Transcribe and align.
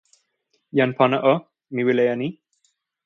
jan 0.79 0.91
pona 0.97 1.17
o, 1.33 1.35
mi 1.73 1.81
wile 1.87 2.03
e 2.13 2.15
ni. 2.21 2.27